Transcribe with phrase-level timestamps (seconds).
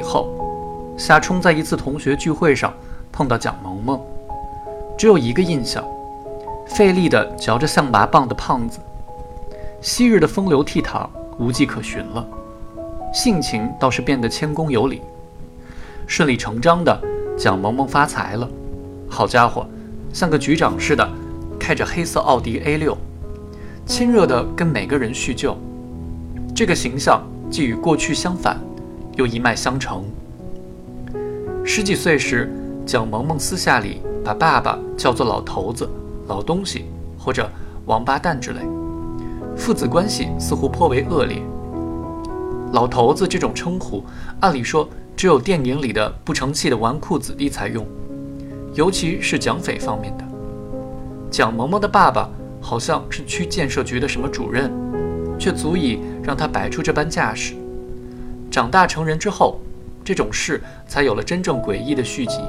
[0.00, 0.30] 以后，
[0.96, 2.72] 夏冲在一次同学聚会上
[3.12, 4.00] 碰到蒋萌萌，
[4.96, 5.84] 只有一个印象：
[6.66, 8.80] 费力的嚼着象拔蚌的胖子。
[9.82, 11.06] 昔日的风流倜傥
[11.38, 12.26] 无迹可寻了，
[13.12, 15.02] 性情倒是变得谦恭有礼。
[16.06, 16.98] 顺理成章的，
[17.36, 18.48] 蒋萌萌发财了。
[19.06, 19.66] 好家伙，
[20.14, 21.06] 像个局长似的，
[21.58, 22.96] 开着黑色奥迪 A 六，
[23.84, 25.54] 亲热的跟每个人叙旧。
[26.54, 28.58] 这个形象既与过去相反，
[29.20, 30.02] 又一脉相承。
[31.62, 32.50] 十几岁时，
[32.86, 35.86] 蒋萌萌私下里把爸爸叫做老头子、
[36.26, 36.86] 老东西
[37.18, 37.46] 或者
[37.84, 38.60] 王八蛋之类。
[39.54, 41.42] 父子关系似乎颇为恶劣。
[42.72, 44.02] 老头子这种称呼，
[44.40, 47.86] 按理说只有电影里的不成器的纨绔子弟才用，
[48.72, 50.24] 尤其是蒋匪方面的。
[51.30, 52.26] 蒋萌萌的爸爸
[52.58, 54.72] 好像是区建设局的什么主任，
[55.38, 57.52] 却足以让他摆出这般架势。
[58.50, 59.60] 长大成人之后，
[60.04, 62.40] 这种事才有了真正诡异的续集。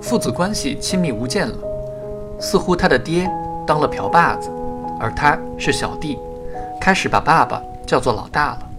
[0.00, 1.56] 父子关系亲密无间了，
[2.38, 3.28] 似乎他的爹
[3.66, 4.50] 当了瓢把子。
[5.00, 6.18] 而他是小弟，
[6.80, 8.70] 开始把爸爸叫做老大了。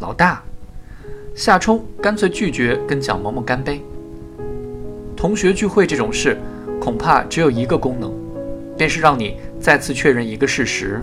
[0.00, 0.42] 老大，
[1.34, 3.82] 夏冲干脆拒绝跟蒋萌萌干杯。
[5.16, 6.38] 同学聚会这种事，
[6.80, 8.12] 恐怕只有一个功能，
[8.76, 11.02] 便是让你再次确认一个事实：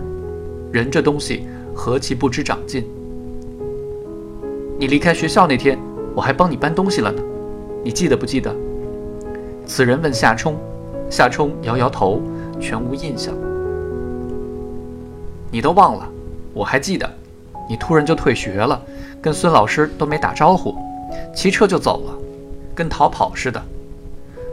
[0.72, 2.86] 人这东西何其不知长进。
[4.78, 5.78] 你离开学校那天，
[6.14, 7.22] 我还帮你搬东西了呢，
[7.84, 8.54] 你记得不记得？
[9.64, 10.56] 此人问夏冲，
[11.08, 12.20] 夏冲摇摇头，
[12.60, 13.32] 全无印象。
[15.50, 16.08] 你都忘了，
[16.52, 17.08] 我还记得，
[17.68, 18.80] 你突然就退学了，
[19.20, 20.74] 跟孙老师都没打招呼，
[21.34, 22.18] 骑车就走了，
[22.74, 23.62] 跟逃跑似的。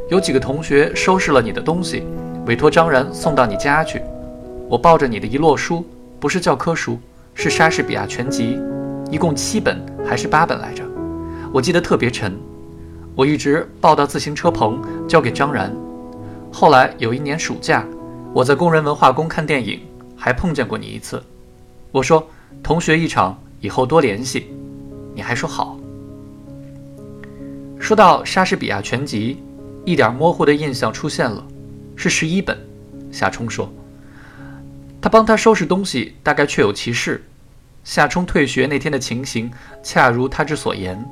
[0.10, 2.04] 有几个同学收拾了你的东西，
[2.46, 4.02] 委托张然送到你家去。
[4.68, 5.84] 我抱着你的一摞书，
[6.20, 7.00] 不是教科书，
[7.34, 8.60] 是莎士比亚全集，
[9.10, 10.84] 一共七本还是八本来着？
[11.52, 12.38] 我记得特别沉，
[13.16, 15.76] 我一直抱到自行车棚交给张然。
[16.52, 17.86] 后来有一年暑假，
[18.34, 19.80] 我在工人文化宫看电影。
[20.22, 21.24] 还碰见过你一次，
[21.94, 22.28] 我说
[22.62, 24.48] 同学一场，以后多联系，
[25.16, 25.80] 你还说好。
[27.80, 29.42] 说到莎士比亚全集，
[29.86, 31.42] 一点模糊的印象出现了，
[31.96, 32.58] 是十一本。
[33.14, 33.72] 夏冲说，
[35.00, 37.24] 他帮他收拾东西，大概确有其事。
[37.84, 39.52] 夏冲退学那天的情形，
[39.82, 41.04] 恰如他之所言，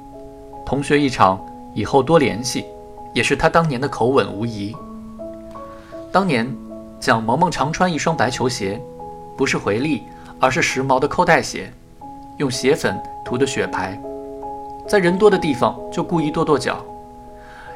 [0.65, 2.65] 同学一场，以后多联系，
[3.13, 4.75] 也是他当年的口吻无疑。
[6.11, 6.53] 当年，
[6.99, 8.81] 蒋萌萌常穿一双白球鞋。
[9.37, 10.01] 不是回力，
[10.39, 11.71] 而是时髦的扣带鞋，
[12.39, 13.95] 用鞋粉涂的雪白，
[14.87, 16.83] 在人多的地方就故意跺跺脚。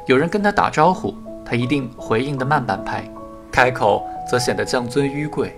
[0.07, 1.13] 有人跟他打招呼，
[1.45, 3.07] 他一定回应的慢半拍，
[3.51, 5.55] 开口则显得降尊纡贵。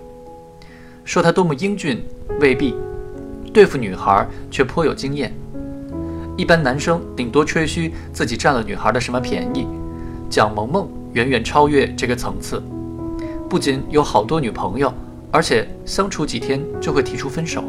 [1.06, 2.04] 说他多么英俊，
[2.38, 2.74] 未必；
[3.54, 5.32] 对付女孩却颇有经验。
[6.36, 9.66] 一般男生顶多吹嘘自己占了女孩的什么便宜，
[10.28, 12.60] 蒋萌萌远远超越这个层次，
[13.48, 14.92] 不仅有好多女朋友。
[15.30, 17.64] 而且相处几天就会提出分手，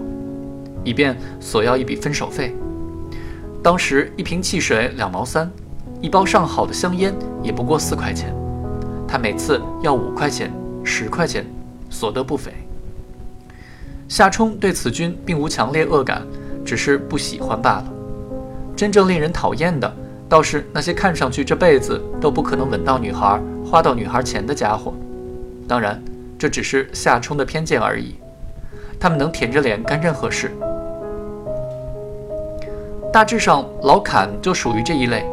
[0.83, 2.55] 以便索要一笔分手费。
[3.63, 5.49] 当时一瓶汽水两毛三，
[5.99, 8.31] 一包上好的香烟也不过四块钱，
[9.07, 10.53] 他每次要五块钱、
[10.83, 11.43] 十块钱，
[11.89, 12.51] 所得不菲。
[14.07, 16.21] 夏冲对此君并无强烈恶感，
[16.65, 17.85] 只是不喜欢罢了。
[18.75, 19.91] 真正令人讨厌的，
[20.27, 24.93] 倒是那些看上去这辈子都不可能吻到女孩、花到女孩钱的家伙。
[25.67, 26.01] 当然。
[26.37, 28.15] 这只是夏冲的偏见而已，
[28.99, 30.51] 他们能舔着脸干任何事。
[33.11, 35.25] 大致上，老坎就属于这一类，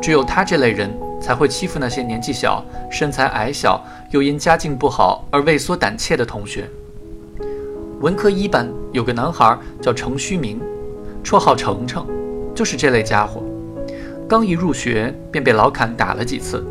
[0.00, 6.66] 只有他这类人才会欺负那些年纪小、身材矮小又因家境不好而畏缩胆怯的同学。
[8.02, 10.60] 文科一班有个男孩叫程虚明，
[11.22, 12.04] 绰号程程，
[12.52, 13.40] 就是这类家伙。
[14.28, 16.64] 刚一入学便被老坎打了几次，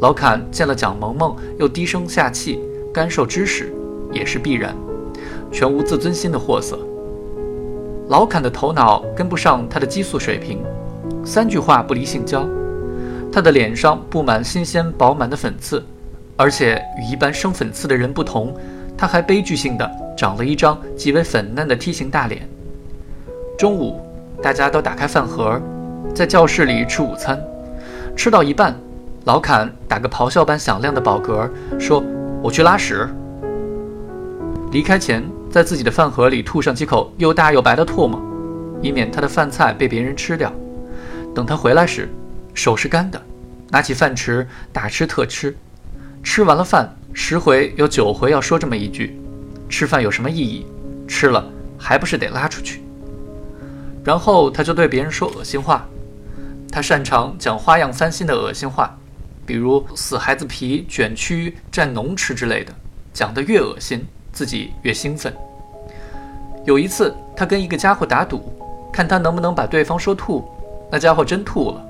[0.00, 2.60] 老坎见了蒋萌萌，又低声下气。
[2.92, 3.72] 干受知识
[4.12, 4.74] 也是必然，
[5.52, 6.76] 全无自尊心的货色。
[8.08, 10.58] 老坎的头脑跟不上他的激素水平，
[11.24, 12.44] 三句话不离性交。
[13.30, 15.80] 他的脸上布满新鲜饱满的粉刺，
[16.36, 18.52] 而且与一般生粉刺的人不同，
[18.98, 19.88] 他还悲剧性的
[20.20, 22.46] 长了一张极为粉嫩的梯形大脸。
[23.56, 23.98] 中午，
[24.42, 25.58] 大家都打开饭盒，
[26.14, 27.42] 在教室里吃午餐，
[28.14, 28.78] 吃到一半，
[29.24, 32.04] 老坎打个咆哮般响亮的饱嗝，说。
[32.42, 33.08] 我去拉屎。
[34.72, 38.20] 离开前，在自己的饭盒里吐上几口又大又白的唾沫，
[38.82, 40.52] 以免他的饭菜被别人吃掉。
[41.34, 42.08] 等他回来时，
[42.54, 43.20] 手是干的，
[43.70, 45.54] 拿起饭匙大吃特吃。
[46.22, 49.19] 吃完了饭，十回有九回要说这么一句
[49.70, 50.66] ：“吃饭有什么意义？
[51.08, 51.42] 吃了
[51.78, 52.82] 还不是得拉出去？”
[54.04, 55.86] 然后他就对别人说恶心话。
[56.70, 58.96] 他擅长讲花样翻新的恶心话，
[59.46, 62.72] 比如“死孩子皮”“卷曲”“蘸浓吃”之类的，
[63.12, 65.34] 讲得越恶心，自己越兴奋。
[66.64, 68.52] 有一次，他跟一个家伙打赌，
[68.92, 70.48] 看他能不能把对方说吐。
[70.90, 71.86] 那家伙真吐了。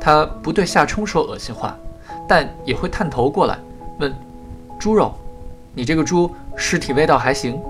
[0.00, 1.76] 他不对夏冲说恶心话，
[2.28, 3.58] 但也会探头过来
[3.98, 4.14] 问
[4.78, 5.14] ：“猪肉，
[5.74, 7.60] 你这个猪尸体味道还行？”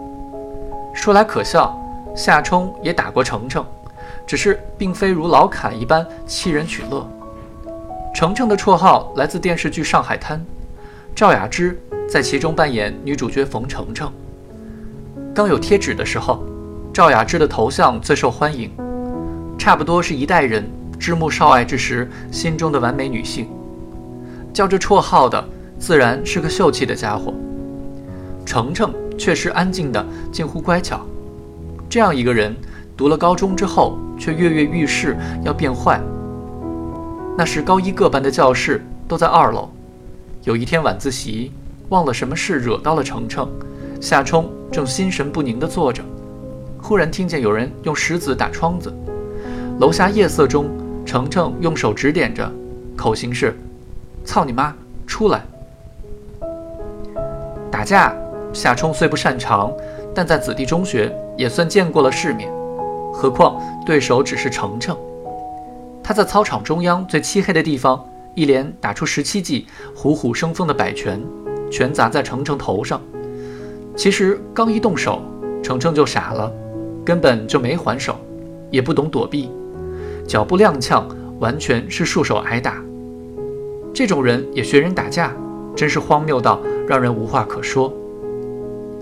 [0.95, 1.79] 说来可笑，
[2.15, 3.65] 夏冲也打过程程，
[4.27, 7.09] 只是并非如老侃一般欺人取乐。
[8.13, 10.39] 程程的绰号来自电视剧《上海滩》，
[11.15, 14.13] 赵雅芝在其中扮演女主角冯程程。
[15.33, 16.45] 刚有贴纸的时候，
[16.93, 18.69] 赵雅芝的头像最受欢迎，
[19.57, 20.69] 差不多是一代人
[20.99, 23.49] 知慕少爱之时心中的完美女性。
[24.53, 25.43] 叫这绰号的
[25.79, 27.33] 自然是个秀气的家伙。
[28.45, 31.01] 程程却是安静的，近乎乖巧。
[31.89, 32.55] 这样一个人，
[32.97, 36.01] 读了高中之后却跃跃欲试要变坏。
[37.37, 39.69] 那时高一各班的教室都在二楼。
[40.45, 41.53] 有一天晚自习，
[41.91, 43.49] 忘了什么事惹到了程程。
[44.01, 46.03] 夏冲正心神不宁地坐着，
[46.81, 48.93] 忽然听见有人用石子打窗子。
[49.79, 50.71] 楼下夜色中，
[51.05, 52.51] 程程用手指点着，
[52.97, 53.55] 口型是
[54.25, 54.75] ：“操你妈，
[55.07, 55.43] 出来！”
[57.71, 58.15] 打架，
[58.53, 59.73] 夏冲虽不擅长，
[60.15, 62.51] 但在子弟中学也算见过了世面。
[63.13, 64.97] 何况对手只是程程。
[66.03, 68.05] 他在操场中央最漆黑的地方，
[68.35, 71.21] 一连打出十七记虎虎生风的摆拳，
[71.71, 73.01] 全砸在程程头上。
[73.97, 75.21] 其实刚一动手，
[75.63, 76.53] 程程就傻了，
[77.05, 78.17] 根本就没还手，
[78.71, 79.51] 也不懂躲避，
[80.27, 81.05] 脚步踉跄，
[81.39, 82.83] 完全是束手挨打。
[83.93, 85.33] 这种人也学人打架，
[85.77, 87.93] 真是荒谬到让人无话可说。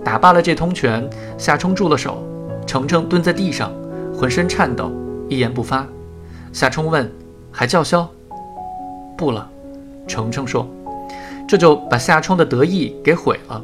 [0.09, 1.07] 打罢了这通拳，
[1.37, 2.17] 夏冲住了手，
[2.65, 3.71] 程程蹲在地上，
[4.11, 4.91] 浑身颤抖，
[5.27, 5.85] 一言不发。
[6.51, 7.07] 夏冲问
[7.53, 8.09] ：“还叫嚣
[9.15, 9.47] ？”“不了。”
[10.09, 10.67] 程程说，
[11.47, 13.63] 这就把夏冲的得意给毁了。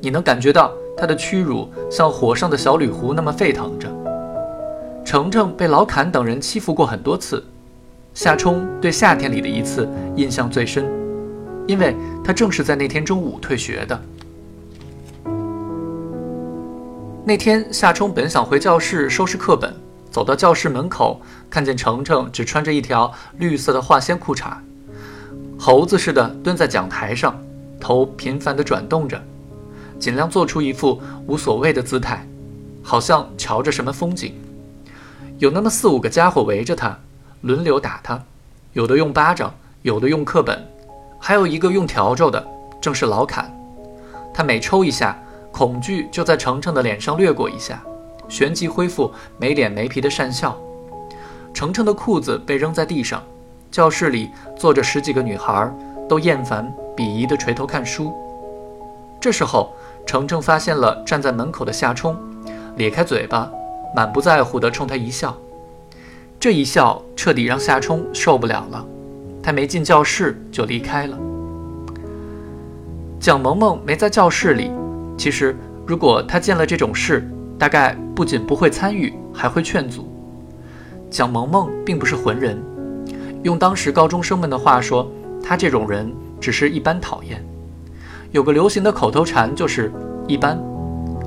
[0.00, 3.88] 你能感觉到他的屈辱像火上的小铝壶那么沸腾着。
[5.04, 7.40] 程程被老坎等人欺负过很多次，
[8.14, 10.84] 夏冲对夏天里的一次印象最深，
[11.68, 11.94] 因为
[12.24, 14.02] 他正是在那天中午退学的。
[17.24, 19.72] 那天夏冲本想回教室收拾课本，
[20.10, 24.56] 走到教室门口，看见程程只穿着一条绿色的化纤裤衩，
[25.56, 27.40] 猴子似的蹲在讲台上，
[27.78, 29.22] 头频繁地转动着。
[30.00, 32.26] 尽量做出一副无所谓的姿态，
[32.82, 34.34] 好像瞧着什么风景。
[35.38, 36.98] 有那么四五个家伙围着他，
[37.42, 38.20] 轮流打他，
[38.72, 40.60] 有的用巴掌，有的用课本，
[41.20, 42.44] 还有一个用笤帚的，
[42.80, 43.48] 正是老侃。
[44.34, 45.16] 他每抽一下，
[45.52, 47.82] 恐惧就在程程的脸上掠过一下，
[48.28, 50.58] 旋即恢复没脸没皮的讪笑。
[51.54, 53.22] 程程的裤子被扔在地上，
[53.70, 55.70] 教室里坐着十几个女孩，
[56.08, 58.12] 都厌烦鄙夷地垂头看书。
[59.20, 59.72] 这时候。
[60.04, 62.16] 程程发现了站在门口的夏冲，
[62.74, 63.48] 咧开嘴巴，
[63.94, 65.32] 满不在乎地冲他一笑。
[66.40, 68.84] 这一笑彻底让夏冲受不了了，
[69.40, 71.16] 他没进教室就离开了。
[73.20, 74.72] 蒋萌萌没在教室里，
[75.22, 75.54] 其实
[75.86, 77.24] 如果他见了这种事，
[77.56, 80.12] 大概不仅不会参与，还会劝阻。
[81.08, 82.60] 蒋萌萌并不是浑人，
[83.44, 85.08] 用当时高中生们的话说，
[85.40, 87.40] 她这种人只是一般讨厌。
[88.32, 89.92] 有个流行的口头禅，就是
[90.26, 90.60] 一般，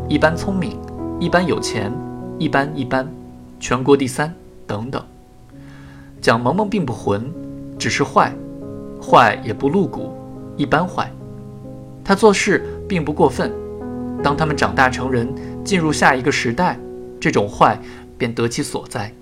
[0.09, 0.77] 一般聪明，
[1.17, 1.89] 一般有钱，
[2.37, 3.07] 一般一般，
[3.61, 4.29] 全国第三
[4.67, 5.01] 等等。
[6.19, 7.33] 蒋萌萌并不混，
[7.79, 8.35] 只是坏，
[9.01, 10.11] 坏也不露骨，
[10.57, 11.09] 一般坏。
[12.03, 13.49] 她做事并不过分。
[14.25, 15.31] 当他们长大成人，
[15.63, 16.79] 进入下一个时代，
[17.19, 17.79] 这种坏
[18.17, 19.13] 便得其所在。